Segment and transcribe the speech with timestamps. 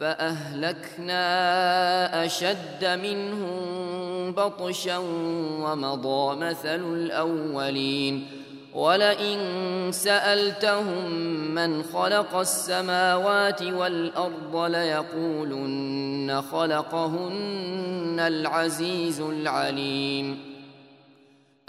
[0.00, 1.24] فأهلكنا
[2.24, 4.96] أشد منهم بطشا
[5.60, 8.26] ومضى مثل الأولين.
[8.74, 9.38] ولئن
[9.92, 11.10] سألتهم
[11.54, 20.49] من خلق السماوات والأرض ليقولن خلقهن العزيز العليم.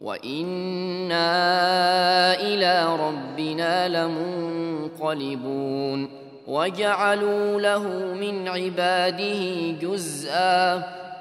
[0.00, 1.20] وأنا
[2.40, 3.88] إلى ربنا
[4.98, 6.08] لمنقلبون
[6.46, 10.76] وجعلوا له من عباده جزءا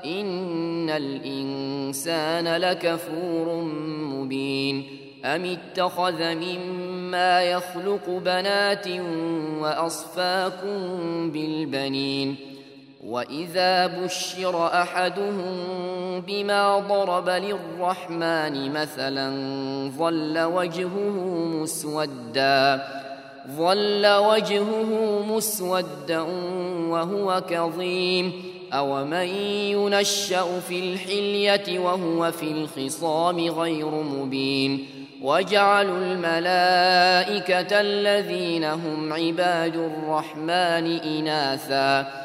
[0.06, 3.62] ان الانسان لكفور
[4.14, 4.86] مبين
[5.26, 8.88] ام اتخذ مما يخلق بنات
[9.60, 10.78] واصفاكم
[11.32, 12.55] بالبنين
[13.06, 15.58] واذا بشر احدهم
[16.28, 19.30] بما ضرب للرحمن مثلا
[19.98, 21.00] ظل وجهه
[21.62, 22.84] مسودا
[23.58, 26.20] ظل وجهه مسودا
[26.90, 28.34] وهو كظيم
[28.74, 29.28] أومن
[29.76, 34.86] ينشأ في الحلية وهو في الخصام غير مبين
[35.22, 42.25] وجعلوا الملائكة الذين هم عباد الرحمن إناثا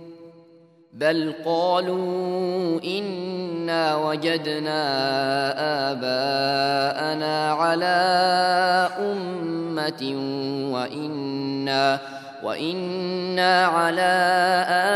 [1.01, 4.81] بل قالوا انا وجدنا
[5.91, 7.97] اباءنا على
[8.99, 10.01] امه
[10.73, 11.99] وأنا
[12.43, 14.13] وأنا على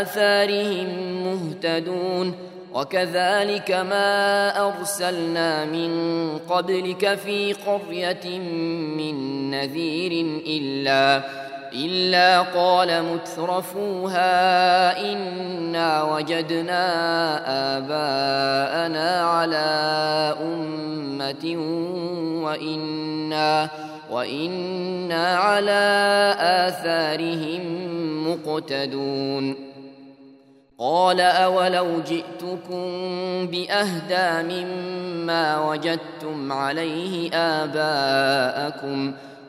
[0.02, 0.88] اثارهم
[1.26, 2.36] مهتدون
[2.74, 5.92] وكذلك ما ارسلنا من
[6.50, 8.40] قبلك في قريه
[8.98, 9.16] من
[9.52, 11.22] نذير الا
[11.76, 14.32] إلا قال مترفوها
[15.12, 16.86] إنا وجدنا
[17.78, 19.66] آباءنا على
[20.42, 21.58] أمة
[22.46, 23.70] وإنا
[24.12, 27.62] وإنا على آثارهم
[28.32, 29.56] مقتدون.
[30.80, 32.88] قال أولو جئتكم
[33.48, 39.35] بأهدى مما وجدتم عليه آباءكم ۖ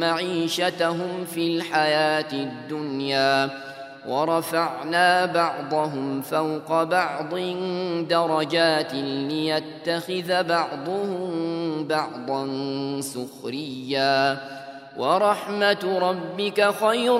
[0.00, 3.50] معيشتهم في الحياة الدنيا
[4.08, 7.34] ورفعنا بعضهم فوق بعض
[8.08, 11.30] درجات ليتخذ بعضهم
[11.88, 12.46] بعضا
[13.00, 14.38] سخريا
[14.96, 17.18] ورحمة ربك خير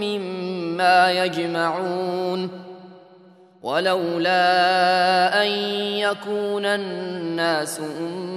[0.00, 2.50] مما يجمعون
[3.62, 5.48] ولولا أن
[5.98, 8.35] يكون الناس أمة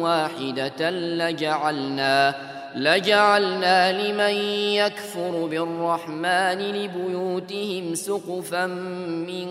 [0.00, 2.34] واحدة لجعلنا
[2.76, 4.34] لجعلنا لمن
[4.74, 9.46] يكفر بالرحمن لبيوتهم سقفا من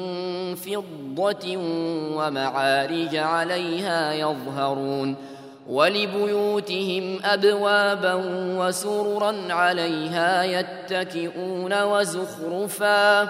[0.55, 1.57] فضة
[2.17, 5.15] ومعارج عليها يظهرون
[5.69, 8.13] ولبيوتهم أبوابا
[8.57, 13.29] وسررا عليها يتكئون وزخرفا.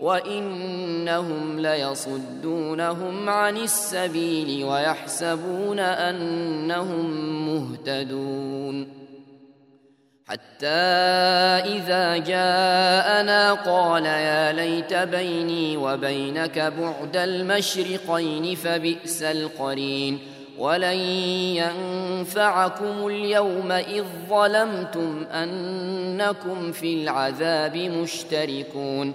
[0.00, 7.10] وإنهم ليصدونهم عن السبيل ويحسبون أنهم
[7.48, 9.00] مهتدون
[10.26, 10.66] حتى
[11.76, 20.18] إذا جاءنا قال يا ليت بيني وبينك بعد المشرقين فبئس القرين
[20.58, 20.98] ولن
[21.56, 29.14] ينفعكم اليوم إذ ظلمتم أنكم في العذاب مشتركون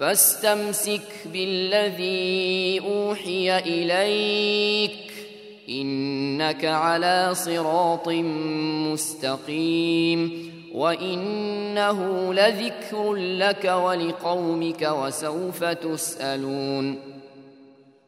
[0.00, 1.00] فاستمسك
[1.32, 5.12] بالذي أوحي إليك
[5.68, 8.08] إنك على صراط
[8.92, 16.98] مستقيم وإنه لذكر لك ولقومك وسوف تسألون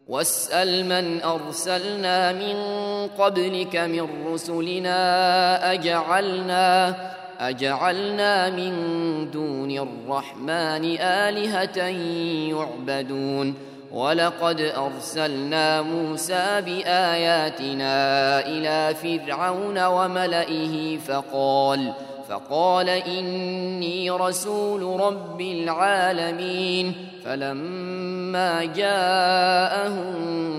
[0.09, 2.57] واسأل من أرسلنا من
[3.19, 6.95] قبلك من رسلنا أجعلنا
[7.39, 8.73] أجعلنا من
[9.31, 11.79] دون الرحمن آلهة
[12.49, 13.55] يعبدون
[13.93, 17.95] ولقد أرسلنا موسى بآياتنا
[18.47, 26.95] إلى فرعون وملئه فقال ۖ فقال إني رسول رب العالمين.
[27.25, 30.15] فلما جاءهم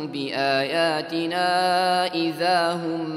[0.07, 1.48] بآياتنا
[2.13, 3.09] إذا هم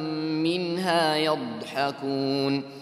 [0.42, 2.81] منها يضحكون.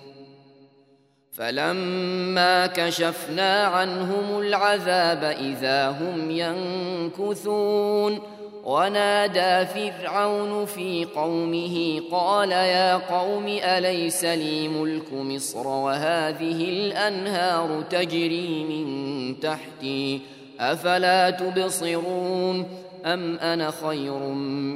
[1.41, 8.19] فلما كشفنا عنهم العذاب إذا هم ينكثون.
[8.63, 19.39] ونادى فرعون في قومه قال يا قوم أليس لي ملك مصر وهذه الأنهار تجري من
[19.39, 20.21] تحتي
[20.59, 22.67] أفلا تبصرون
[23.05, 24.19] أم أنا خير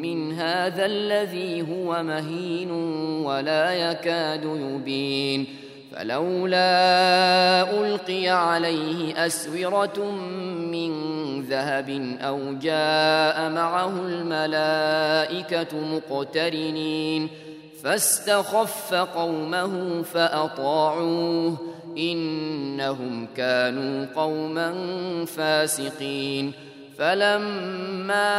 [0.01, 2.71] من هذا الذي هو مهين
[3.21, 5.64] ولا يكاد يبين
[5.95, 10.11] فلولا ألقي عليه أسورة
[10.71, 10.91] من
[11.41, 17.29] ذهب أو جاء معه الملائكة مقترنين
[17.83, 21.57] فاستخف قومه فأطاعوه
[21.97, 24.75] إنهم كانوا قوما
[25.25, 26.53] فاسقين
[26.97, 28.33] فلما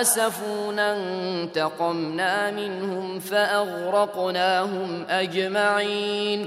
[0.00, 6.46] آسفونا انتقمنا منهم فأغرقناهم أجمعين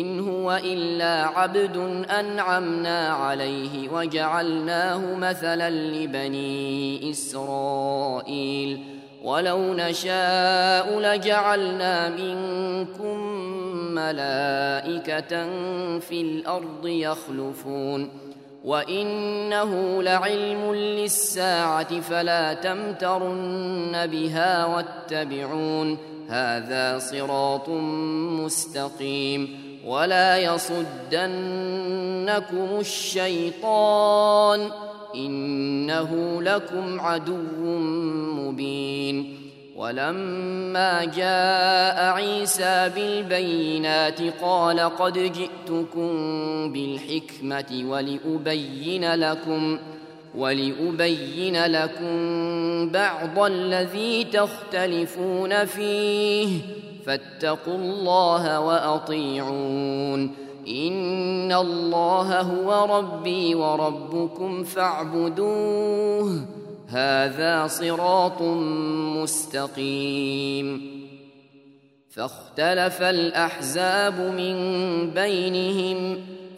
[0.00, 1.76] إن هو إلا عبد
[2.10, 8.84] أنعمنا عليه وجعلناه مثلا لبني إسرائيل.
[9.24, 13.18] ولو نشاء لجعلنا منكم
[13.94, 15.48] ملائكة
[15.98, 18.08] في الأرض يخلفون.
[18.64, 25.98] وإنه لعلم للساعة فلا تمترن بها واتبعون.
[26.28, 27.68] هذا صراط
[28.44, 29.71] مستقيم.
[29.86, 31.20] ولا يصدنكم
[32.80, 34.70] الشيطان
[35.14, 37.78] إنه لكم عدو
[38.36, 39.42] مبين
[39.76, 46.12] ولما جاء عيسى بالبينات قال قد جئتكم
[46.72, 49.78] بالحكمة ولأبين لكم
[50.36, 52.12] ولأبين لكم
[52.88, 56.60] بعض الذي تختلفون فيه.
[57.06, 60.34] فاتقوا الله وأطيعون.
[60.68, 66.46] إن الله هو ربي وربكم فاعبدوه.
[66.88, 68.42] هذا صراط
[69.22, 70.92] مستقيم.
[72.10, 74.56] فاختلف الأحزاب من
[75.10, 76.20] بينهم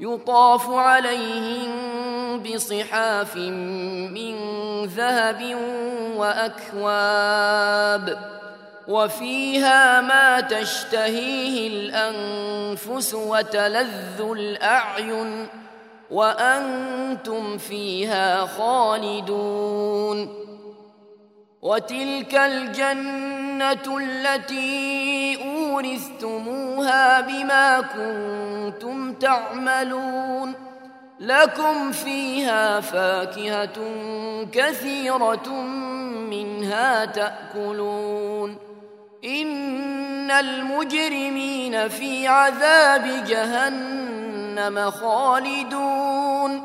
[0.00, 1.98] يطاف عليهم
[2.42, 4.34] بصحاف من
[4.84, 5.56] ذهب
[6.16, 8.18] وأكواب
[8.88, 15.46] وفيها ما تشتهيه الأنفس وتلذ الأعين
[16.10, 20.34] وأنتم فيها خالدون
[21.62, 25.34] وتلك الجنة التي
[25.78, 30.54] أورثتموها بما كنتم تعملون
[31.20, 33.78] لكم فيها فاكهة
[34.52, 35.50] كثيرة
[36.30, 38.56] منها تأكلون
[39.24, 46.62] إن المجرمين في عذاب جهنم خالدون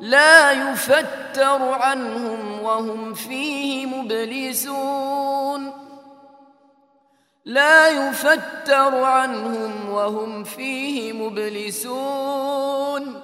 [0.00, 5.83] لا يفتر عنهم وهم فيه مبلسون
[7.44, 13.20] لا يفتر عنهم وهم فيه مبلسون.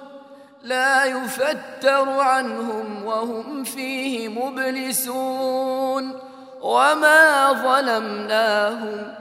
[0.63, 6.19] لا يفتر عنهم وهم فيه مبلسون.
[6.61, 9.13] وما ظلمناهم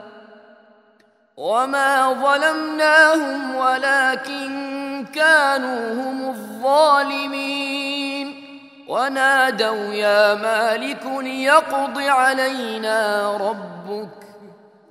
[1.37, 8.45] وما ظلمناهم ولكن كانوا هم الظالمين.
[8.89, 14.30] ونادوا يا مالك ليقض علينا ربك.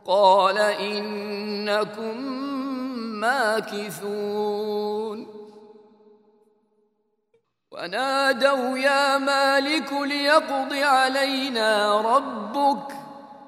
[0.10, 2.22] قال إنكم
[3.22, 5.28] ماكثون.
[7.72, 12.94] ونادوا يا مالك ليقض علينا ربك.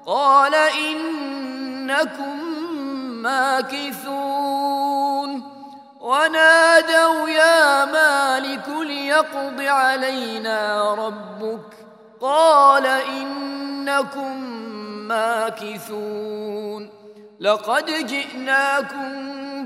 [0.06, 2.38] قال إنكم
[3.22, 4.22] ماكثون.
[6.00, 11.81] ونادوا يا مالك ليقض علينا ربك.
[12.22, 14.42] قال إنكم
[15.08, 16.88] ماكثون
[17.40, 19.08] لقد جئناكم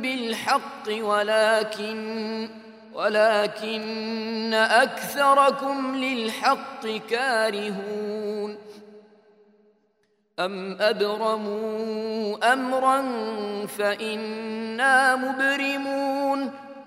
[0.02, 2.48] بالحق ولكن
[2.94, 8.58] ولكن أكثركم للحق كارهون
[10.38, 13.02] أم أبرموا أمرا
[13.66, 16.65] فإنا مبرمون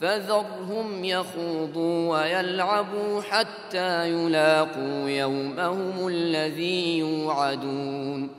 [0.00, 8.30] فذرهم يخوضوا ويلعبوا حتى يلاقوا يومهم الذي يوعدون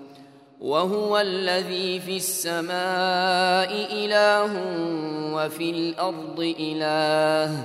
[0.62, 4.52] وهو الذي في السماء إله
[5.36, 7.64] وفي الأرض إله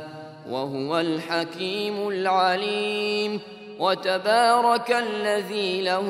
[0.51, 3.41] وهو الحكيم العليم
[3.79, 6.03] وتبارك الذي له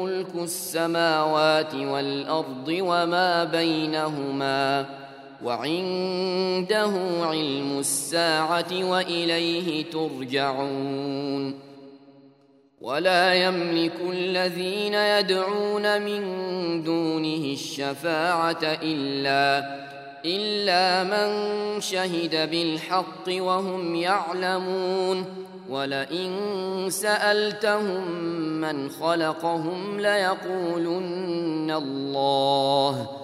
[0.00, 4.86] ملك السماوات والأرض وما بينهما
[5.44, 11.60] وعنده علم الساعة وإليه ترجعون.
[12.80, 16.22] ولا يملك الذين يدعون من
[16.84, 19.74] دونه الشفاعة إلا
[20.24, 25.24] إلا من شهد بالحق وهم يعلمون.
[25.70, 26.30] ولئن
[26.88, 28.10] سألتهم
[28.60, 33.23] من خلقهم ليقولن الله.